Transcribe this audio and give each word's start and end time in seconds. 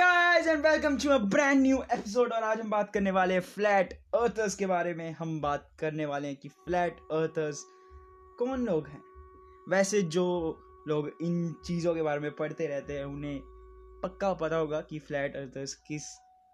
Guys 0.00 0.46
and 0.46 0.66
welcome 0.66 0.96
to 0.96 1.08
a 1.10 1.16
brand 1.18 1.60
new 1.62 1.82
episode 1.92 2.32
और 2.32 2.42
आज 2.42 2.60
हम 2.60 2.70
बात 2.70 2.92
करने 2.92 3.10
वाले 3.10 3.34
हैं 3.34 3.40
फ्लैट 3.40 3.92
अर्थर्स 4.14 4.54
के 4.54 4.66
बारे 4.66 4.94
में। 4.94 5.12
हम 5.12 5.40
बात 5.40 5.68
करने 5.80 6.06
वाले 6.06 6.28
हैं 6.28 6.36
कि 6.36 6.48
फ्लैट 6.48 7.00
अर्थर्स 7.12 7.64
कौन 8.38 8.64
लोग 8.66 8.86
हैं? 8.86 9.02
वैसे 9.68 10.02
जो 10.02 10.24
लोग 10.88 11.10
इन 11.22 11.54
चीज़ों 11.64 11.94
के 11.94 12.02
बारे 12.02 12.20
में 12.20 12.36
पढ़ते 12.36 12.66
रहते 12.66 12.92
हैं, 12.92 13.04
उन्हें 13.04 13.40
पक्का 14.02 14.32
पता 14.32 14.56
होगा 14.56 14.80
कि 14.80 14.98
फ्लैट 14.98 15.36
अर्थर्स 15.36 15.74
किस 15.74 16.02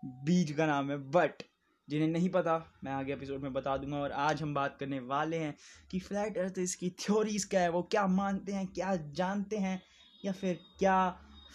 बीज 0.04 0.52
का 0.52 0.66
नाम 0.66 0.90
है। 0.90 0.98
बट 1.10 1.42
जिन्हें 1.88 2.08
नहीं 2.08 2.28
पता, 2.28 2.74
मैं 2.84 2.92
आगे 2.92 3.12
एपिसोड 3.12 3.40
में 3.40 3.52
बता 3.52 3.76
दूँगा, 3.76 3.96
और 3.96 4.12
आज 4.12 4.42
हम 4.42 4.54
बात 4.54 4.76
करने 4.80 5.00
वाले 5.00 5.36
हैं 5.36 5.56
कि 5.90 6.00
फ्लैट 6.00 6.38
अर्थर्स 6.38 6.74
की 6.74 6.90
थ्योरीज 6.90 7.44
क्या 7.44 7.60
है, 7.60 7.68
वो 7.68 7.82
क्या 7.82 8.06
मानते 8.06 8.52
हैं, 8.52 8.66
क्या 8.66 8.96
जानते 8.96 9.56
हैं, 9.56 9.82
या 10.24 10.32
फिर 10.32 10.60
क्या 10.78 11.10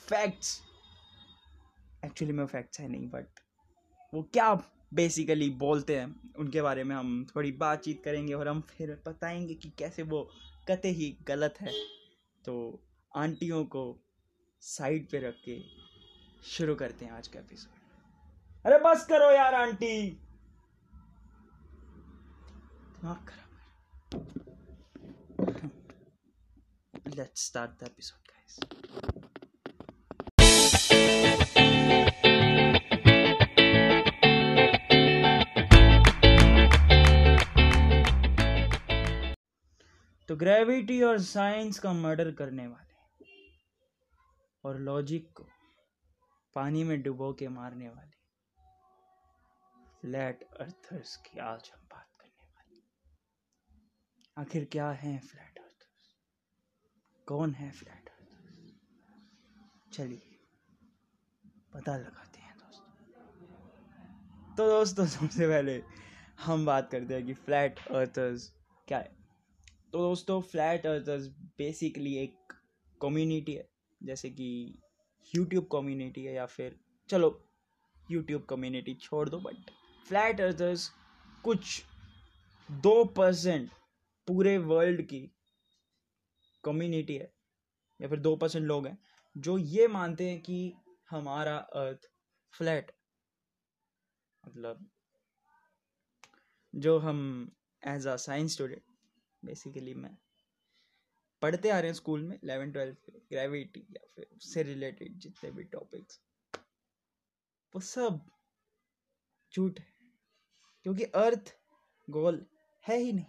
फैक्ट्स 0.10 0.62
एक्चुअली 2.06 2.34
में 2.34 2.46
फैक्ट्स 2.46 2.80
है 2.80 2.88
नहीं 2.88 3.08
बट 3.10 3.40
वो 4.14 4.22
क्या 4.34 4.54
बेसिकली 4.94 5.50
बोलते 5.50 5.98
हैं, 6.00 6.34
उनके 6.34 6.62
बारे 6.62 6.84
में 6.84 6.96
हम 6.96 7.26
थोड़ी 7.36 7.52
बातचीत 7.52 8.02
करेंगे 8.04 8.34
और 8.34 8.48
हम 8.48 8.62
फिर 8.70 8.92
बताएँगे 9.08 9.54
कि 9.54 9.70
कैसे 9.70 10.04
वो 10.04 10.30
कते 10.68 10.90
ही 10.90 11.18
गलत 11.28 11.62
है। 11.62 11.72
तो 12.46 12.56
आंटियों 13.18 13.64
को 13.66 13.84
साइड 14.62 15.10
पे 15.10 15.20
रख 15.20 15.36
के 15.46 15.60
शुरू 16.44 16.76
करते 16.76 17.06
हैं 17.06 17.12
आज 17.12 17.28
का 17.28 17.40
एपिसोड 17.40 17.80
अरे 18.66 18.78
बस 18.84 19.06
करो 19.06 19.32
यार 19.32 19.54
आंटी। 19.56 20.10
दिमाग 22.92 23.26
खराब 23.28 23.50
let's 27.16 27.48
start 27.48 27.72
the 27.72 27.84
episode 27.84 28.28
guys 28.28 29.11
gravity 40.42 41.02
और 41.04 41.20
साइंस 41.22 41.80
का 41.80 41.92
मर्डर 41.94 42.32
करने 42.32 42.66
वाले 42.68 42.94
और 44.64 44.80
लॉजिक 44.80 45.28
को 45.38 45.44
पानी 46.56 46.84
में 46.84 47.02
डुबो 47.02 47.32
के 47.34 47.48
मारने 47.48 47.90
वाले 47.90 48.20
फ्लैट 50.02 50.44
अर्थर्स 50.60 51.16
की 51.18 51.40
आज 51.40 51.72
हम 51.76 51.84
बात 51.92 52.08
करने 52.22 52.48
वाले 52.48 52.82
आखिर 54.42 54.66
क्या 54.72 54.90
है 55.04 55.18
फ्लैट 55.20 55.60
अर्थर्स 55.60 56.16
कौन 57.28 57.54
है 57.54 57.72
फ्लैट 57.72 58.10
अर्थर्स 58.10 58.74
चलिए, 59.94 60.38
पता 61.74 61.98
लगाते 61.98 62.40
हैं 62.40 62.58
दोस्तों। 62.58 62.90
तो 64.58 64.70
दोस्तों, 64.70 65.06
सबसे 65.06 65.48
पहले 65.48 65.82
हम 66.42 66.66
बात 66.66 66.92
करते 66.92 67.14
हैं 67.14 67.26
कि 67.26 67.34
फ्लैट 67.34 67.88
अर्थर्स 67.88 68.54
क्या 68.88 68.98
है। 68.98 69.21
तो 69.94 70.00
दोस्तों 70.00 70.40
फ्लैट 70.42 70.86
अर्थर्स 70.86 71.26
बेसिकली 71.58 72.16
एक 72.18 72.54
कम्युनिटी 73.02 73.54
है। 73.54 73.68
जैसे 74.02 74.30
कि 74.30 74.48
यूट्यूब 75.34 75.68
कम्युनिटी 75.72 76.24
है 76.26 76.34
या 76.34 76.46
फिर, 76.46 76.76
चलो 77.10 77.30
यूट्यूब 78.12 78.46
कम्युनिटी 78.50 78.94
छोड़ 78.96 79.28
दो 79.30 79.40
बट 79.40 79.72
फ्लैट 80.06 80.42
अर्थर्स 80.42 80.90
कुछ 81.44 81.84
दो 82.70 83.04
परसेंट 83.18 83.70
पूरे 84.28 84.58
वर्ल्ड 84.58 85.02
की 85.02 85.20
कम्युनिटी 86.64 87.16
है, 87.16 87.32
या 88.00 88.08
फिर 88.08 88.20
दो 88.20 88.36
परसेंट 88.36 88.66
लोग 88.66 88.88
हैं, 88.88 88.98
जो 89.36 89.58
ये 89.58 89.88
मानते 89.88 90.30
हैं 90.30 90.40
कि 90.42 90.74
हमारा 91.10 91.58
अर्थ 91.58 92.10
फ्लैट 92.54 92.92
मतलब 94.44 94.88
जो 96.74 96.98
हम 97.00 97.20
as 97.84 98.08
a 98.08 98.16
science 98.18 98.54
student 98.54 98.82
basically 99.44 99.94
मैं 99.96 100.16
पढ़ते 101.42 101.70
आ 101.70 101.80
रहे 101.80 101.90
हैं 101.90 101.96
स्कूल 101.96 102.24
में 102.24 102.36
इलेवन 102.36 102.72
ट्वेल्थ 102.72 103.10
ग्रेविटी 103.30 103.86
या 103.92 104.08
फिर 104.16 104.28
उससे 104.36 104.64
रिलेटेड 104.64 105.18
जितने 105.20 105.52
भी 105.52 105.64
टॉपिक्स 105.72 106.20
वो 107.74 107.82
सब 107.82 108.20
झूठ 109.52 109.80
है, 109.80 109.86
क्योंकि 110.86 111.04
अर्थ 111.04 111.54
गोल 112.08 112.46
है 112.84 112.98
ही 112.98 113.12
नहीं। 113.14 113.26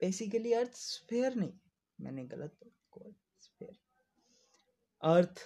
बेसिकली 0.00 0.52
अर्थ 0.52 0.74
स्फेयर 0.74 1.34
नहीं, 1.34 1.52
मैंने 1.98 2.24
गलत 2.26 2.58
गोल 2.92 3.14
स्फेयर 3.40 3.76
अर्थ 5.02 5.38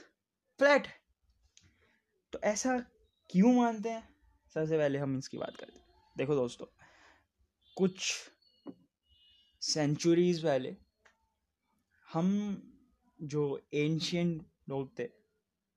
फ्लैट 0.60 0.86
तो 2.32 2.38
ऐसा 2.44 2.78
क्यों 3.30 3.52
मानते 3.54 3.88
हैं? 3.88 4.08
सबसे 4.56 4.78
पहले 4.78 4.98
हम 4.98 5.16
इसकी 5.18 5.38
बात 5.38 5.56
करते 5.56 5.72
हैं। 5.72 5.84
देखो 6.16 6.34
दोस्तों, 6.34 6.66
कुछ 7.76 8.12
सेंचुरीज 9.62 10.42
पहले, 10.42 10.74
हम 12.08 12.30
जो 13.20 13.42
एंशियंट 13.74 14.42
लोग 14.68 14.98
थे, 14.98 15.04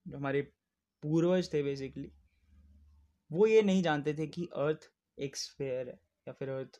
जो 0.05 0.17
हमारे 0.17 0.41
पूर्वज 1.03 1.51
थे 1.53 1.61
बेसिकली 1.63 2.11
वो 3.31 3.47
ये 3.47 3.61
नहीं 3.61 3.83
जानते 3.83 4.13
थे 4.13 4.27
कि 4.27 4.47
अर्थ 4.57 4.89
एक 5.17 5.35
स्फेयर 5.35 5.87
है 5.87 5.99
या 6.27 6.33
फिर 6.33 6.49
अर्थ 6.49 6.79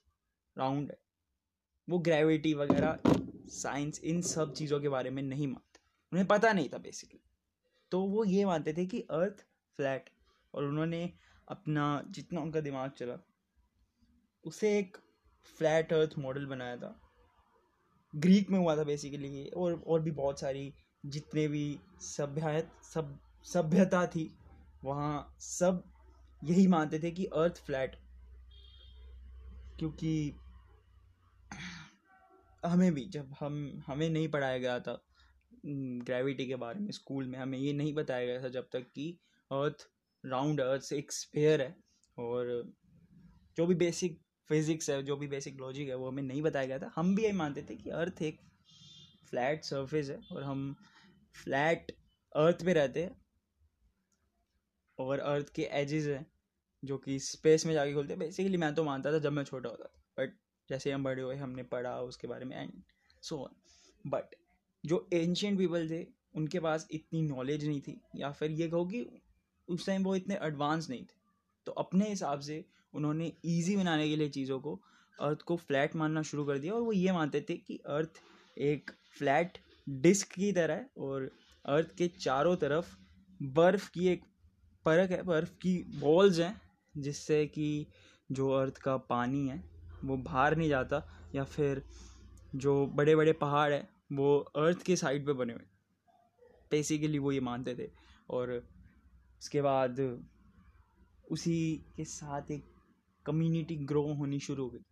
राउंड 0.56 0.92
है। 0.92 0.98
वो 1.88 2.00
ग्रेविटी 2.00 2.54
वगैरह 2.54 3.00
साइंस 3.52 4.00
इन 4.04 4.22
सब 4.24 4.54
चीज़ों 4.54 4.80
के 4.80 4.90
बारे 4.90 5.10
में 5.10 5.22
नहीं 5.24 5.48
मानते। 5.48 5.80
उन्हें 6.12 6.28
पता 6.28 6.52
नहीं 6.54 6.70
था 6.70 6.78
बेसिकली 6.78 7.20
तो 7.92 8.02
वो 8.02 8.24
ये 8.24 8.46
मानते 8.46 8.74
थे 8.74 8.86
कि 8.86 9.02
अर्थ 9.12 9.46
फ्लैट 9.80 10.10
और 10.54 10.64
उन्होंने 10.64 11.12
अपना 11.48 12.04
जितना 12.10 12.42
उनका 12.42 12.62
दिमाग 12.62 12.92
चला, 12.92 13.18
उसे 14.44 14.78
एक 14.80 14.98
फ्लैट 15.48 15.94
अर्थ 15.94 16.18
मॉडल 16.20 16.46
बनाया 16.46 16.78
था। 16.78 16.96
ग्रीक 18.14 18.50
में 18.50 18.60
हुआ 18.60 18.76
था 18.78 18.84
बेसिकली 18.84 19.30
ये, 19.30 19.46
और 19.48 19.82
और 19.88 20.02
भी 20.02 20.12
बहुत 20.12 20.40
सारी, 20.40 20.74
जितने 21.06 21.48
भी 21.48 21.80
सभ्य 22.02 22.68
सब, 22.84 23.18
सभ्यता 23.46 24.06
थी, 24.08 24.30
वहाँ 24.84 25.36
सब 25.40 25.84
यही 26.42 26.68
मानते 26.68 27.00
थे 27.00 27.12
कि 27.12 27.26
अर्थ 27.36 27.66
फ्लैट, 27.66 27.96
क्योंकि 29.80 30.34
हमें 32.64 32.94
भी, 32.94 33.06
जब 33.06 33.34
हम, 33.40 33.84
हमें 33.88 34.10
नहीं 34.10 34.28
पढ़ाया 34.30 34.58
गया 34.58 34.80
था 34.80 35.02
ग्रेविटी 35.66 36.46
के 36.48 36.56
बारे 36.56 36.80
में 36.80 36.92
स्कूल 36.92 37.28
में, 37.28 37.38
हमें 37.40 37.58
ये 37.58 37.74
नहीं 37.74 37.94
बताया 37.94 38.26
गया 38.26 38.42
था 38.44 38.50
जब 38.50 38.68
तक 38.74 38.86
कि 38.96 39.10
अर्थ 39.52 39.88
राउंड 40.24 40.62
अर्थ 40.62 40.92
एक 40.94 41.12
स्पेयर 41.12 41.62
है, 41.62 41.76
और 42.18 42.74
जो 43.58 43.66
भी 43.66 43.76
बेसिक 43.76 44.20
फिजिक्स 44.50 44.90
है, 44.90 45.02
जो 45.04 45.16
भी 45.18 45.28
बेसिक 45.28 45.60
लॉजिक 45.60 45.88
है, 45.90 45.96
वो 45.96 46.08
हमें 46.08 46.24
नहीं 46.24 46.42
बताया 46.42 46.66
गया 46.66 46.80
था। 46.80 46.92
हम 46.96 47.16
भी 47.16 47.24
यही 47.24 47.34
मानते 47.34 47.62
थे 47.70 47.76
कि 47.76 47.90
अर्थ 47.92 48.22
एक 48.22 48.40
फ्लैट 49.30 49.64
सरफेस 49.64 50.10
है 50.10 50.20
और 50.32 50.44
हम 50.44 50.76
फ्लैट 51.36 51.92
अर्थ 52.36 52.66
पे 52.66 52.74
रहते 52.74 53.04
हैं 53.04 53.16
और 55.00 55.20
अर्थ 55.20 55.50
के 55.50 55.64
एजेस 55.74 56.06
हैं, 56.08 56.26
जो 56.84 56.98
कि 56.98 57.20
स्पेस 57.20 57.66
में 57.66 57.74
जाके 57.74 57.94
खुलते 57.94 58.14
हैं। 58.14 58.20
बेसिकली 58.20 58.58
मैं 58.58 58.74
तो 58.76 58.84
मानता 58.84 59.12
था 59.12 59.20
जब 59.20 59.32
मैं 59.32 59.44
छोटा 59.44 59.70
होता 59.70 59.84
था 59.84 60.02
बट 60.18 60.38
जैसे 60.70 60.92
हम 60.92 61.04
बड़े 61.04 61.22
हुए, 61.22 61.36
हमने 61.36 61.64
पढ़ा 61.64 62.00
उसके 62.02 62.28
बारे 62.28 62.46
में 62.46 62.56
एंड 62.58 62.72
सो 63.24 63.38
ऑन 63.38 64.10
बट 64.10 64.36
जो 64.84 65.08
एंशियंट 65.14 65.58
पीपल 65.58 65.90
थे, 65.90 66.06
उनके 66.36 66.60
पास 66.60 66.88
इतनी 66.92 67.22
नॉलेज 67.22 67.66
नहीं 67.68 67.82
थी, 67.82 68.00
या 68.16 68.32
फिर 68.32 68.52
ये 68.52 68.68
कहो 68.68 68.86
कि 68.86 69.06
उस 69.68 69.86
टाइम 69.86 70.04
वो 70.04 70.16
इतने 70.16 70.38
एडवांस 70.44 70.90
नहीं 70.90 71.04
थे। 71.04 71.24
तो 71.68 71.72
अपने 71.74 72.10
हिसाब 72.10 72.40
से 72.40 72.64
उन्होंने 72.96 73.32
ईजी 73.46 73.76
बनाने 73.78 74.10
के 74.10 74.16
लिए 74.16 74.30
चीज़ों 74.30 74.60
को 74.60 74.80
अर्थ 75.20 75.42
को 75.42 75.56
फ्लैट 75.58 75.96
मानना 75.96 76.22
शुरू 76.22 76.46
कर 76.46 76.58
दिया 76.58 76.74
और 76.74 76.82
वो 76.82 76.94
ये 76.94 77.12
मानते 77.12 77.42
थे 77.50 77.58
कि 77.58 77.78
अर्थ 77.88 78.22
एक 78.58 78.92
फ्लैट 79.18 79.58
डिस्क 79.90 80.32
की 80.32 80.52
तरह 80.52 80.74
है 80.74 80.90
और 80.98 81.30
अर्थ 81.66 81.96
के 81.96 82.08
चारों 82.08 82.56
तरफ़ 82.56 82.96
बर्फ़ 83.42 83.90
की 83.92 84.08
एक 84.08 84.24
परख 84.86 85.12
है, 85.12 85.22
बर्फ़ 85.24 85.52
की 85.52 85.78
बॉल्स 86.00 86.40
हैं, 86.40 86.62
जिससे 86.98 87.46
कि 87.46 87.88
जो 88.32 88.50
अर्थ 88.52 88.78
का 88.78 88.98
पानी 88.98 89.48
है, 89.48 89.64
वो 90.06 90.18
बाहर 90.18 90.56
नहीं 90.58 90.70
जाता 90.70 91.02
या 91.36 91.44
फिर 91.44 91.84
जो 92.56 92.86
बड़े 92.88 93.16
बड़े 93.16 93.34
पहाड़ 93.34 93.72
हैं, 93.74 93.88
वो 94.12 94.38
अर्थ 94.38 94.84
के 94.84 94.96
साइड 94.96 95.26
पे 95.26 95.34
बने 95.34 95.54
हुए। 95.54 95.66
बेसिकली 96.72 97.20
वो 97.20 97.32
ये 97.32 97.40
मानते 97.40 97.76
थे 97.76 97.90
और 98.30 98.52
उसके 99.42 99.62
बाद 99.62 100.00
उसी 101.32 101.58
के 101.98 102.04
साथ 102.06 102.52
एक 102.52 102.75
कम्युनिटी 103.26 103.76
ग्रो 103.86 104.02
होनी 104.14 104.40
शुरू 104.40 104.64
हो 104.64 104.70
गई। 104.70 104.86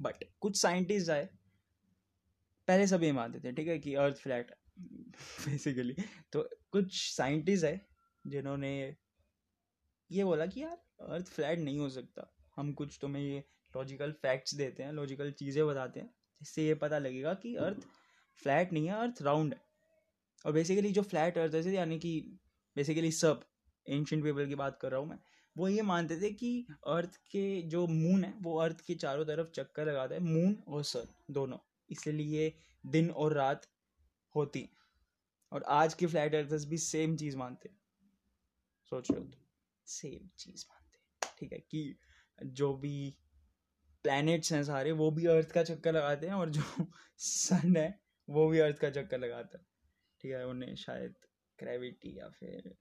बट 0.00 0.24
कुछ 0.40 0.56
साइंटिस्ट 0.56 1.10
आए, 1.10 1.28
पहले 2.68 2.86
सब 2.86 3.02
ये 3.02 3.12
मानते 3.12 3.40
थे 3.40 3.52
ठीक 3.52 3.68
है, 3.68 3.78
कि 3.78 3.94
अर्थ 3.96 4.16
फ्लैट 4.16 4.50
बेसिकली 4.78 5.94
तो 6.32 6.48
कुछ 6.72 7.00
साइंटिस्ट 7.06 7.64
है 7.64 7.80
जिन्होंने 8.24 8.74
ये 10.10 10.24
बोला 10.24 10.46
कि 10.46 10.62
यार 10.62 10.76
अर्थ 11.08 11.26
फ्लैट 11.26 11.58
नहीं 11.58 11.78
हो 11.78 11.88
सकता। 11.90 12.30
हम 12.56 12.72
कुछ 12.74 12.98
तुम्हें 13.00 13.22
ये 13.22 13.44
लॉजिकल 13.74 14.12
फैक्ट्स 14.22 14.54
देते 14.54 14.82
हैं 14.82 14.92
लॉजिकल 14.92 15.30
चीज़ें 15.32 15.66
बताते 15.66 16.00
हैं, 16.00 16.08
जिससे 16.40 16.66
ये 16.66 16.74
पता 16.76 16.98
लगेगा 16.98 17.34
कि 17.36 17.54
अर्थ 17.58 17.86
फ्लैट 18.42 18.72
नहीं 18.72 18.86
है 18.86 18.94
अर्थ 18.96 19.22
राउंड 19.22 19.54
है। 19.54 19.60
और 20.44 20.52
बेसिकली 20.52 20.92
जो 20.92 21.02
फ्लैट 21.02 21.38
अर्थ 21.38 21.54
है, 21.56 21.72
यानी 21.72 21.98
कि 21.98 22.20
बेसिकली 22.76 23.10
सब 23.12 23.44
एंशंट 23.86 24.24
पीपल 24.24 24.46
की 24.46 24.54
बात 24.56 24.78
कर 24.82 24.90
रहा 24.90 25.00
हूँ 25.00 25.08
मैं 25.08 25.18
वो 25.56 25.68
ये 25.68 25.82
मानते 25.82 26.20
थे 26.20 26.30
कि 26.30 26.66
अर्थ 26.86 27.16
के 27.16 27.62
जो 27.62 27.86
मून 27.86 28.24
है, 28.24 28.34
वो 28.38 28.58
अर्थ 28.58 28.80
के 28.80 28.94
चारों 28.94 29.24
तरफ़ 29.24 29.50
चक्कर 29.50 29.86
लगाता 29.86 30.14
है। 30.14 30.20
मून 30.20 30.62
और 30.68 30.84
सन 30.84 31.14
दोनों, 31.30 31.58
इसलिए 31.90 32.54
दिन 32.86 33.10
और 33.10 33.32
रात 33.32 33.66
होती। 34.34 34.68
और 35.52 35.62
आज 35.62 35.94
के 35.94 36.06
फ्लैट 36.06 36.34
अर्थर्स 36.34 36.64
भी 36.64 36.78
सेम 36.78 37.16
चीज़ 37.16 37.36
मानते 37.36 37.70
सोच 38.84 39.10
लो 39.10 39.20
तो? 39.20 39.38
सेम 39.86 40.28
चीज़ 40.38 40.64
मानते 40.70 41.36
ठीक 41.38 41.52
है 41.52 41.58
कि 41.58 41.98
जो 42.44 42.74
भी 42.74 43.16
प्लैनेट्स 44.04 44.52
हैं 44.52 44.64
सारे, 44.64 44.92
वो 44.92 45.10
भी 45.10 45.26
अर्थ 45.26 45.50
का 45.50 45.62
चक्कर 45.62 45.92
लगाते 45.92 46.26
हैं 46.26 46.34
और 46.34 46.50
जो 46.50 46.62
सन 47.18 47.76
है, 47.76 48.00
वो 48.28 48.48
भी 48.48 48.58
अर्थ 48.58 48.78
का 48.78 48.90
चक्कर 48.90 49.18
लगाता 49.18 49.58
है। 49.58 49.64
ठीक 50.20 50.32
है, 50.32 50.46
उन्हें 50.46 50.74
शायद 50.76 51.14
ग्रेविटी 51.58 52.18
या 52.18 52.28
फिर, 52.28 52.74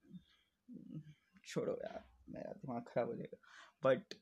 छोड़ो 1.48 1.74
यार। 1.74 2.12
मेरा 2.30 2.52
दिमाग 2.52 2.81
खराब 2.81 3.08
हो 3.08 3.16
जाएगा। 3.16 3.38
बट 3.84 4.14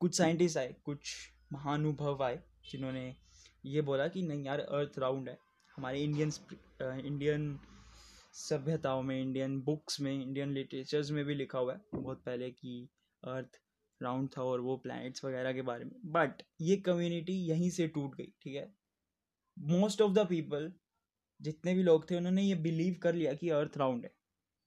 कुछ 0.00 0.16
साइंटिस्ट 0.16 0.58
आए, 0.58 0.74
कुछ 0.84 1.14
महानुभव 1.52 2.22
आए, 2.22 2.42
जिन्होंने 2.70 3.16
ये 3.64 3.80
बोला 3.80 4.08
कि 4.08 4.22
नहीं 4.22 4.44
यार 4.44 4.60
अर्थ 4.60 4.98
राउंड 4.98 5.28
है। 5.28 5.38
हमारे 5.76 6.02
इंडियन 6.02 6.30
इंडियन 7.06 7.58
सभ्यताओं 8.32 9.02
में 9.02 9.20
इंडियन 9.22 9.60
बुक्स 9.60 10.00
में 10.00 10.12
इंडियन 10.22 10.52
लिटरेचर्स 10.52 11.10
में 11.10 11.24
भी 11.24 11.34
लिखा 11.34 11.58
हुआ 11.58 11.74
है 11.74 11.80
बहुत 11.94 12.22
पहले 12.24 12.50
कि 12.50 12.88
अर्थ 13.24 13.60
राउंड 14.02 14.28
था 14.38 14.42
और 14.42 14.60
वो 14.60 14.76
प्लैनेट्स 14.76 15.24
वगैरह 15.24 15.52
के 15.52 15.62
बारे 15.62 15.84
में। 15.84 15.92
बट 16.04 16.42
ये 16.60 16.76
कम्युनिटी 16.76 17.32
यहीं 17.32 17.70
से 17.70 17.88
टूट 17.88 18.14
गई, 18.14 18.32
ठीक 18.42 18.54
है? 18.54 18.74
मोस्ट 19.58 20.02
ऑफ़ 20.02 20.12
द 20.12 20.18
पीपल 20.18 20.72
जितने 21.40 21.74
भी 21.74 21.82
लोग 21.82 22.10
थे, 22.10 22.16
उन्होंने 22.16 22.42
ये 22.42 22.54
बिलीव 22.54 22.96
कर 23.02 23.14
लिया 23.14 23.34
कि 23.34 23.48
अर्थ 23.48 23.76
राउंड 23.76 24.04
है। 24.04 24.12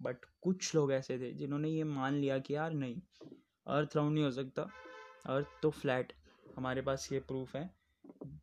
बट 0.04 0.26
कुछ 0.42 0.74
लोग 0.76 0.92
ऐसे 0.94 1.18
थे 1.20 1.32
जिन्होंने 1.34 1.70
ये 1.70 1.84
मान 1.84 2.14
लिया 2.14 2.38
कि 2.40 2.56
यार 2.56 2.74
नहीं 2.74 3.02
अर्थ 3.68 3.96
राउंड 3.96 4.14
नहीं 4.14 4.24
हो 4.24 4.32
सकता। 4.32 4.62
अर्थ 5.26 5.48
तो 5.62 5.70
फ्लैट 5.72 6.14
हमारे 6.58 6.82
पास 6.82 7.08
ये 7.12 7.20
प्रूफ 7.20 7.56
है। 7.56 7.70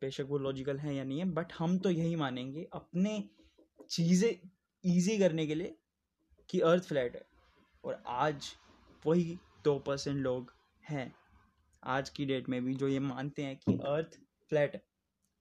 बेशक 0.01 0.27
वो 0.29 0.39
लॉजिकल 0.39 0.79
है 0.79 0.95
या 0.95 1.05
नहीं 1.05 1.19
है 1.19 1.25
बट 1.25 1.53
हम 1.53 1.79
तो 1.79 1.91
यही 1.91 2.17
मानेंगे 2.17 2.69
अपने 2.73 3.23
चीज़ें 3.91 4.31
ईजी 4.85 5.19
करने 5.19 5.47
के 5.47 5.55
लिए 5.55 5.77
कि 6.49 6.61
अर्थ 6.61 6.85
फ्लैट 6.85 7.17
है। 7.17 7.25
और 7.85 8.03
आज 8.07 8.53
वही 9.05 9.39
दो 9.65 9.79
परसेंट 9.79 10.17
लोग 10.17 10.53
हैं, 10.85 11.15
आज 11.83 12.09
की 12.09 12.25
डेट 12.27 12.49
में 12.49 12.65
भी 12.65 12.75
जो 12.75 12.89
ये 12.89 12.99
मानते 13.01 13.43
हैं 13.43 13.57
कि 13.57 13.75
अर्थ 13.87 14.19
फ्लैट 14.51 14.75
है। 14.75 14.83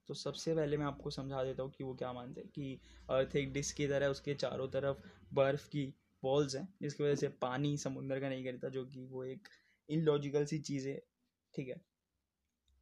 तो 0.07 0.13
सबसे 0.13 0.53
पहले 0.55 0.77
मैं 0.77 0.85
आपको 0.85 1.09
समझा 1.09 1.43
देता 1.43 1.63
हूँ 1.63 1.71
कि 1.71 1.83
वो 1.83 1.93
क्या 1.95 2.11
मानते 2.13 2.41
हैं 2.41 2.49
कि 2.49 2.79
अर्थ 3.09 3.35
एक 3.35 3.53
डिस्क 3.53 3.75
की 3.77 3.87
तरह 3.87 4.07
उसके 4.07 4.33
चारों 4.35 4.67
तरफ़ 4.67 4.97
बर्फ़ 5.33 5.67
की 5.67 5.93
वॉल्स 6.23 6.55
हैं, 6.55 6.67
जिसकी 6.81 7.03
वजह 7.03 7.15
से 7.15 7.27
पानी 7.41 7.77
समुद्र 7.77 8.19
का 8.19 8.29
नहीं 8.29 8.43
गिरता, 8.43 8.69
जो 8.69 8.85
कि 8.85 9.05
वो 9.05 9.23
एक 9.23 9.47
इलॉजिकल 9.89 10.45
सी 10.45 10.59
चीज़ 10.59 10.87
है, 10.89 11.01
ठीक 11.53 11.67
है? 11.67 11.81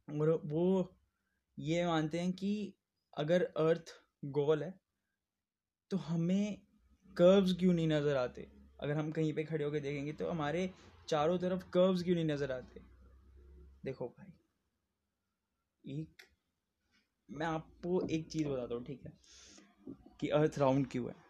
और 0.08 0.40
वो 0.44 0.94
ये 1.58 1.86
मानते 1.86 2.20
हैं 2.20 2.32
कि 2.32 2.74
अगर 3.16 3.42
अर्थ 3.42 3.92
गोल 4.24 4.62
है 4.62 4.74
तो 5.90 5.96
हमें 5.96 6.58
कर्व्स 7.16 7.52
क्यों 7.52 7.74
नहीं 7.74 7.88
नज़र 7.88 8.16
आते? 8.16 8.46
अगर 8.80 8.92
हम 8.92 9.10
कहीं 9.10 9.32
पे 9.32 9.44
खड़े 9.44 9.64
होकर 9.64 9.80
देखेंगे 9.80 10.12
तो 10.12 10.30
हमारे 10.30 10.70
चारों 11.08 11.38
तरफ़ 11.38 11.64
कर्व्स 11.70 12.02
क्यों 12.02 12.14
नहीं 12.14 12.24
नज़र 12.24 12.52
आते? 12.52 12.80
देखो 13.84 14.08
भाई, 14.08 14.32
एक, 15.84 16.22
मैं 17.28 17.46
आपको 17.46 18.00
एक 18.00 18.28
चीज़ 18.28 18.48
बताता 18.48 18.74
हूँ, 18.74 18.84
ठीक 18.84 19.04
है? 19.04 19.12
कि 20.20 20.28
अर्थ 20.28 20.58
राउंड 20.58 20.86
क्यों 20.86 21.08
है? 21.08 21.27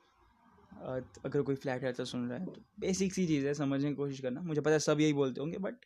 अगर 0.71 1.43
कोई 1.43 1.55
फ्लैट 1.57 1.85
अर्थ 1.85 2.03
सुन 2.03 2.29
रहा 2.31 2.39
है 2.39 2.47
तो 2.47 2.61
बेसिक 2.81 3.13
सी 3.15 3.27
चीज़ 3.27 3.47
है, 3.47 3.55
समझने 3.55 3.89
की 3.89 3.95
कोशिश 3.95 4.21
करना। 4.21 4.41
मुझे 4.43 4.61
पता 4.61 4.71
है 4.71 4.79
सब 4.81 5.01
यही 5.01 5.13
बोलते 5.13 5.41
होंगे 5.41 5.59
but 5.59 5.85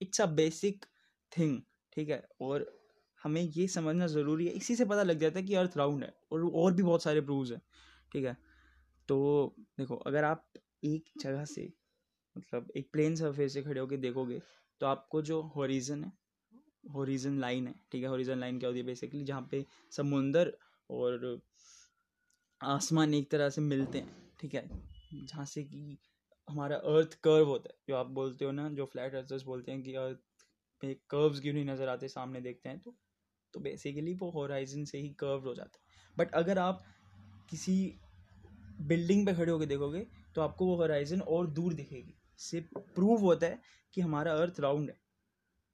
it's 0.00 0.20
a 0.20 0.26
basic 0.34 0.84
thing 1.32 1.60
ठीक 1.92 2.08
है? 2.10 2.22
और 2.40 2.66
हमें 3.20 3.40
ये 3.42 3.66
समझना 3.68 4.06
ज़रूरी 4.06 4.46
है। 4.46 4.52
इसी 4.54 4.76
से 4.76 4.84
पता 4.84 5.02
लग 5.02 5.18
जाता 5.18 5.38
है 5.38 5.44
कि 5.46 5.54
अर्थ 5.54 5.76
राउंड 5.76 6.04
है, 6.04 6.12
और 6.32 6.44
और 6.46 6.74
भी 6.74 6.82
बहुत 6.82 7.02
सारे 7.02 7.20
प्रूव्स 7.20 7.50
हैं, 7.52 7.60
ठीक 8.12 8.24
है? 8.24 8.36
तो 9.08 9.54
देखो, 9.78 9.96
अगर 9.96 10.24
आप 10.24 10.46
एक 10.84 11.10
जगह 11.20 11.44
से 11.46 11.72
मतलब 12.36 12.70
एक 12.76 12.90
प्लेन 12.92 13.16
सरफेस 13.16 13.54
से 13.54 13.62
खड़े 13.62 13.80
होकर 13.80 13.96
देखोगे 13.98 14.40
तो 14.80 14.86
आपको 14.86 15.22
जो 15.22 15.40
हॉरिजन 15.56 16.04
है 16.04 16.12
हॉरिजन 16.90 17.38
लाइन 17.40 17.66
है, 17.68 17.74
ठीक 17.92 18.02
है? 18.02 18.08
हॉरिजन 18.08 18.38
लाइन 18.38 18.58
क्या 18.58 18.68
होती 18.68 18.80
है 18.80 18.86
बेसिकली 18.86 19.24
जहाँ 19.24 19.48
पे 19.50 19.64
समुंदर 19.92 20.52
और 20.90 21.40
आसमान 22.60 23.14
एक 23.14 23.30
तरह 23.30 23.48
से 23.50 23.60
मिलते 23.60 23.98
हैं, 23.98 24.16
ठीक 24.40 24.54
है? 24.54 24.68
जहाँ 25.14 25.44
से 25.46 25.62
कि 25.64 25.98
हमारा 26.48 26.76
अर्थ 26.76 27.14
कर्व 27.24 27.46
होता 27.46 27.68
है, 27.68 27.78
जो 27.88 27.96
आप 27.96 28.06
बोलते 28.10 28.44
हो 28.44 28.50
ना, 28.52 28.68
जो 28.70 28.84
फ्लैट 28.86 29.14
अर्थर्स 29.14 29.42
बोलते 29.42 29.72
हैं 29.72 29.82
कि 29.82 29.94
अर्थ 29.96 30.18
पे 30.82 30.94
कर्व्स 31.10 31.40
क्यों 31.40 31.54
नहीं 31.54 31.64
नज़र 31.64 31.88
आते, 31.88 32.08
सामने 32.08 32.40
देखते 32.40 32.68
हैं 32.68 32.78
तो 32.80 32.94
तो 33.54 33.60
बेसिकली 33.60 34.12
वो 34.14 34.30
होराइजन 34.30 34.84
से 34.84 34.98
ही 34.98 35.08
कर्व 35.20 35.48
हो 35.48 35.54
जाता 35.54 35.78
है। 35.78 36.14
बट 36.16 36.34
अगर 36.34 36.58
आप 36.58 36.82
किसी 37.50 37.74
बिल्डिंग 38.82 39.24
पे 39.26 39.32
खड़े 39.34 39.52
होकर 39.52 39.66
देखोगे 39.66 40.06
तो 40.34 40.40
आपको 40.40 40.66
वो 40.66 40.76
होराइजन 40.76 41.20
और 41.20 41.46
दूर 41.48 41.72
दिखेगी। 41.74 42.14
से 42.38 42.60
प्रूव 42.76 43.20
होता 43.20 43.46
है 43.46 43.60
कि 43.94 44.00
हमारा 44.00 44.32
अर्थ 44.34 44.60
राउंड 44.60 44.90
है, 44.90 44.96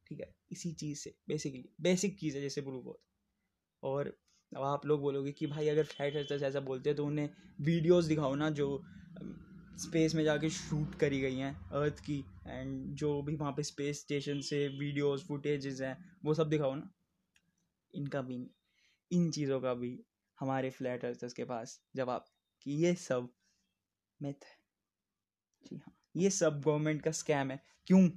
ठीक 0.06 0.20
है? 0.20 0.34
इसी 0.52 0.72
चीज़ 0.74 0.98
से 0.98 1.14
बेसिकली 1.28 1.68
बेसिक 1.80 2.18
चीज़ 2.20 2.36
है 2.36 2.42
जैसे 2.42 2.60
प्रूव 2.60 2.82
होता 2.84 3.02
है। 3.02 3.90
और 3.90 4.16
अब 4.54 4.62
आप 4.62 4.86
लोग 4.86 5.00
बोलोगे 5.00 5.32
कि 5.32 5.46
भाई 5.46 5.68
अगर 5.68 5.84
फ़्लाइट 5.84 6.16
अर्चर्स 6.16 6.42
ऐसा 6.42 6.60
बोलते 6.60 6.90
हैं 6.90 6.96
तो 6.96 7.06
उन्हें 7.06 7.30
वीडियोस 7.60 8.04
दिखाओ 8.04 8.34
ना 8.34 8.50
जो 8.50 8.82
स्पेस 9.78 10.14
में 10.14 10.24
जाके 10.24 10.50
शूट 10.50 10.94
करी 10.94 11.20
गई 11.20 11.36
हैं 11.36 11.68
अर्थ 11.68 12.00
की 12.00 12.24
एंड 12.46 12.94
जो 12.94 13.22
भी 13.22 13.36
वहाँ 13.36 13.52
पे 13.52 13.62
स्पेस 13.62 14.00
स्टेशन 14.00 14.40
से 14.40 14.68
वीडियोस 14.68 15.26
फुटेजेस 15.26 15.80
हैं, 15.80 16.16
वो 16.24 16.34
सब 16.34 16.48
दिखाओ 16.48 16.74
ना। 16.74 16.90
इनका 17.94 18.22
भी 18.22 18.50
इन 19.12 19.30
चीज़ों 19.30 19.60
का 19.60 19.74
भी 19.74 20.00
हमारे 20.40 20.70
फ्लैट 20.70 21.04
अर्थर्स 21.04 21.32
के 21.32 21.44
पास 21.44 21.80
जवाब। 21.96 22.24
कि 22.62 22.72
ये 22.72 22.94
सब 22.94 23.28
मिथ 24.22 24.44
है। 24.44 24.56
जी 25.66 25.76
हाँ 25.76 25.94
ये 26.16 26.30
सब 26.30 26.60
गवर्नमेंट 26.60 27.02
का 27.02 27.10
स्कैम 27.10 27.50
है। 27.50 27.62
क्यों? 27.86 28.08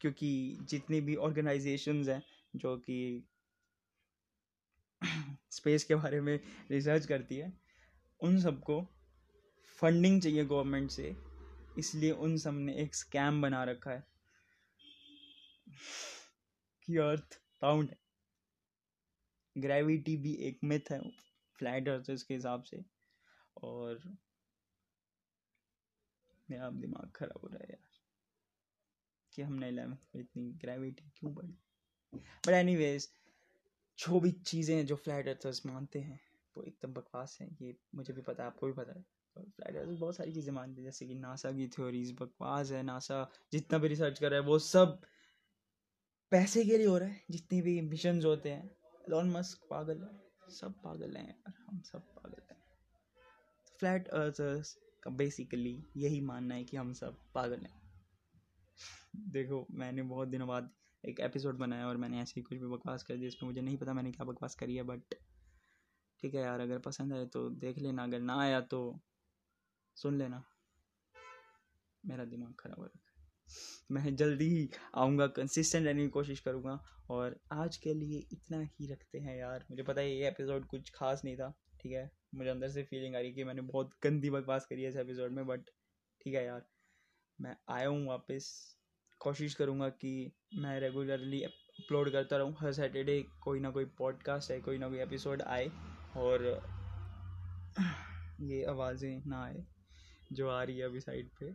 क्योंकि 0.00 0.58
जितनी 0.62 1.00
भी 1.00 1.14
ऑर्गेनाइजेशंस 1.16 2.08
हैं, 2.08 2.22
जो 2.56 2.76
कि 2.76 3.28
स्पेस 5.50 5.84
के 5.84 5.94
बारे 5.94 6.20
में 6.20 6.40
रिसर्च 6.70 7.06
करती 7.06 7.36
है। 7.36 7.60
उन 8.20 8.40
सबको 8.40 8.88
फंडिंग 9.76 10.22
चाहिए 10.22 10.44
गवर्नमेंट 10.44 10.90
से, 10.90 11.16
इसलिए 11.78 12.10
उन 12.10 12.36
सबने 12.36 12.74
एक 12.74 12.94
स्कैम 12.94 13.42
बना 13.42 13.64
रखा 13.64 13.90
है। 13.90 14.06
कि 16.84 16.96
अर्थ 16.96 17.40
राउंड 17.62 17.90
है। 17.90 18.00
ग्रेविटी 19.58 20.16
भी 20.16 20.34
एक 20.34 20.58
मिथ 20.64 20.80
है 20.90 21.10
फ्लैट 21.54 21.88
अर्थ 21.88 22.04
के 22.10 22.34
हिसाब 22.34 22.62
से। 22.62 22.84
और 23.56 24.16
मेरा 26.50 26.70
दिमाग 26.70 27.10
खराब 27.10 27.40
हो 27.40 27.48
रहा 27.48 27.58
है 27.58 27.66
यार। 27.70 27.88
कि 29.32 29.42
हमने 29.42 29.68
इलेवेंथ 29.68 29.98
में 30.14 30.22
इतनी 30.22 30.52
ग्रेविटी 30.52 31.12
क्यों 31.16 31.34
बढ़ी? 31.34 31.58
बट 32.14 32.48
एनी 32.48 32.76
वेज 32.76 33.19
जो 34.00 34.20
भी 34.20 34.30
चीज़ें 34.30 34.86
जो 34.86 34.96
फ्लैट 34.96 35.28
अर्थर्स 35.28 35.66
मानते 35.66 35.98
हैं, 35.98 36.20
वो 36.56 36.62
एकदम 36.62 36.92
बकवास 36.92 37.38
हैं, 37.40 37.56
ये 37.62 37.76
मुझे 37.94 38.12
भी 38.12 38.22
पता 38.22 38.42
है, 38.42 38.46
आपको 38.46 38.66
भी 38.66 38.72
पता 38.72 38.92
है। 38.92 39.04
फ्लैट 39.36 39.76
अर्थर्स 39.76 39.98
बहुत 39.98 40.16
सारी 40.16 40.32
चीज़ें 40.32 40.52
मानते 40.52 40.80
हैं, 40.80 40.88
जैसे 40.88 41.06
कि 41.06 41.14
नासा 41.14 41.52
की 41.52 41.68
थ्योरीज 41.68 42.16
बकवास 42.20 42.70
है 42.70 42.82
नासा, 42.82 43.30
जितना 43.52 43.78
भी 43.78 43.88
रिसर्च 43.88 44.18
कर 44.18 44.30
रहा 44.30 44.40
है, 44.40 44.46
वो 44.46 44.58
सब 44.58 45.00
पैसे 46.32 46.64
के 46.64 46.78
लिए 46.78 46.86
हो 46.86 46.98
रहा 46.98 47.08
है, 47.08 47.22
जितने 47.30 47.62
भी 47.62 47.80
मिशन 47.80 48.22
होते 48.22 48.50
हैं। 48.50 48.70
लॉन 49.10 49.30
मस्क 49.30 49.66
पागल 49.70 50.02
है, 50.02 50.20
सब 50.50 50.80
पागल 50.82 51.16
हैं 51.16 51.26
यार, 51.28 51.54
हम 51.68 51.80
सब 51.82 52.00
पागल 52.00 52.42
हैं। 52.50 52.58
फ्लैट 53.80 54.08
अर्थर्स 54.08 54.76
का 55.02 55.10
बेसिकली 55.10 55.84
यही 55.96 56.20
मानना 56.20 56.54
है 56.54 56.64
कि 56.64 56.76
हम 56.76 56.92
सब 56.92 57.16
पागल 57.34 57.60
हैं। 57.60 57.80
देखो, 59.16 59.66
मैंने 59.70 60.02
बहुत 60.02 60.28
दिनों 60.28 60.48
बाद 60.48 60.70
एक 61.04 61.20
एपिसोड 61.20 61.58
बनाया 61.58 61.86
और 61.88 61.96
मैंने 61.96 62.20
ऐसे 62.20 62.32
ही 62.36 62.42
कुछ 62.42 62.58
भी 62.58 62.66
बकवास 62.66 63.02
कर 63.02 63.16
दिया 63.16 63.28
इसमें 63.28 63.48
मुझे 63.48 63.60
नहीं 63.60 63.76
पता 63.76 63.92
मैंने 63.92 64.12
क्या 64.12 64.24
बकवास 64.26 64.54
करी 64.54 64.76
है 64.76 64.82
बट 64.82 65.14
ठीक 66.22 66.34
है 66.34 66.40
यार, 66.40 66.60
अगर 66.60 66.78
पसंद 66.78 67.12
आए 67.12 67.26
तो 67.26 67.48
देख 67.50 67.78
लेना, 67.78 68.02
अगर 68.04 68.20
ना 68.20 68.40
आया 68.40 68.60
तो 68.60 69.00
सुन 69.96 70.18
लेना। 70.18 70.42
मेरा 72.04 72.24
दिमाग 72.24 72.54
ख़राब 72.60 72.78
हो 72.78 72.84
रखा 72.84 72.98
है। 72.98 73.28
मैं 73.90 74.14
जल्दी 74.16 74.48
ही 74.48 74.68
आऊँगा 74.94 75.26
कंसिस्टेंट 75.26 75.86
रहने 75.86 76.02
की 76.02 76.08
कोशिश 76.08 76.40
करूँगा, 76.40 76.78
और 77.10 77.40
आज 77.52 77.76
के 77.76 77.94
लिए 77.94 78.18
इतना 78.32 78.60
ही 78.60 78.86
रखते 78.86 79.18
हैं 79.18 79.36
यार। 79.36 79.64
मुझे 79.70 79.82
पता 79.82 80.00
है 80.00 80.10
ये 80.10 80.28
एपिसोड 80.28 80.66
कुछ 80.66 80.90
खास 80.94 81.24
नहीं 81.24 81.36
था, 81.36 81.52
ठीक 81.80 81.92
है? 81.92 82.10
मुझे 82.34 82.50
अंदर 82.50 82.68
से 82.68 82.82
फीलिंग 82.82 83.16
आ 83.16 83.20
रही 83.20 83.32
कि 83.32 83.44
मैंने 83.44 83.62
बहुत 83.62 83.94
गंदी 84.02 84.30
बकवास 84.30 84.66
करी 84.66 84.82
है 84.82 84.88
इस 84.88 84.96
एपिसोड 84.96 85.32
में 85.32 85.46
बट 85.46 85.70
ठीक 86.20 86.34
है 86.34 86.44
यार। 86.44 86.66
मैं 87.38 87.56
आया 87.68 87.88
हूँ 87.88 88.06
वापस। 88.06 88.76
कोशिश 89.20 89.54
करूँगा 89.54 89.88
कि 89.88 90.32
मैं 90.54 90.78
रेगुलरली 90.80 91.42
अपलोड 91.42 92.10
करता 92.12 92.36
रहूँ। 92.36 92.54
हर 92.60 92.72
सैटरडे 92.72 93.20
कोई 93.42 93.60
ना 93.60 93.70
कोई 93.70 93.84
पॉडकास्ट 93.98 94.50
है, 94.50 94.60
कोई 94.60 94.78
ना 94.78 94.88
कोई 94.88 95.00
एपिसोड 95.00 95.42
आए 95.42 95.66
और 96.16 96.44
ये 98.42 98.64
आवाज़ें 98.64 99.22
ना 99.26 99.42
आए 99.44 99.64
जो 100.32 100.48
आ 100.48 100.62
रही 100.62 100.78
है 100.78 100.84
अभी 100.84 101.00
साइड 101.00 101.28
पे। 101.40 101.50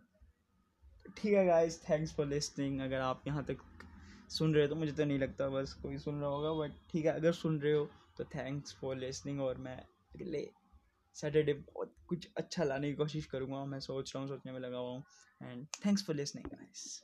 तो 1.05 1.11
ठीक 1.17 1.33
है 1.33 1.45
गाइस 1.45 1.81
थैंक्स 1.83 2.13
फॉर 2.15 2.25
लिसनिंग 2.27 2.79
अगर 2.81 2.99
आप 2.99 3.23
यहाँ 3.27 3.43
तक 3.43 3.57
सुन 4.29 4.53
रहे 4.53 4.63
हो 4.63 4.69
तो 4.69 4.75
मुझे 4.75 4.91
तो 4.91 5.05
नहीं 5.05 5.19
लगता 5.19 5.47
बस 5.49 5.73
कोई 5.81 5.97
सुन 5.97 6.19
रहा 6.21 6.29
होगा 6.29 6.53
बट 6.59 6.71
ठीक 6.91 7.05
है, 7.05 7.11
अगर 7.11 7.31
सुन 7.33 7.59
रहे 7.61 7.73
हो 7.73 7.89
तो 8.17 8.23
थैंक्स 8.25 8.75
फॉर 8.75 8.95
लिसनिंग 8.95 9.41
और 9.41 9.57
मैं 9.57 9.77
अगले 9.77 10.47
सैटरडे 11.15 11.53
बहुत 11.53 11.93
कुछ 12.07 12.27
अच्छा 12.37 12.63
लाने 12.63 12.89
की 12.89 12.95
कोशिश 12.95 13.25
करूँगा। 13.25 13.63
मैं 13.65 13.79
सोच 13.79 14.11
रहा 14.15 14.21
हूँ, 14.21 14.29
सोचने 14.29 14.51
में 14.51 14.59
लगा 14.59 14.77
हुआ 14.77 14.89
हूँ। 14.89 15.03
And 15.41 15.65
thanks 15.85 16.05
for 16.05 16.15
listening 16.15 16.47
guys 16.47 17.01